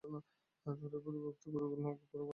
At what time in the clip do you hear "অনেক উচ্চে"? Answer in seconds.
1.89-2.29